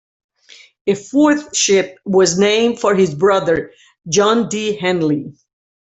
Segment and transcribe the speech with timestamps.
[0.87, 3.71] A fourth ship was named for his brother,
[4.09, 4.75] John D.
[4.75, 5.35] Henley.